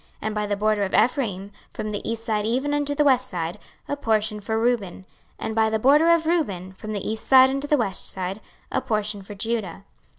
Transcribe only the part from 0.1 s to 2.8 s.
And by the border of Ephraim, from the east side even